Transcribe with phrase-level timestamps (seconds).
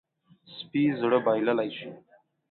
[0.55, 1.89] سپي زړه بایللی شي.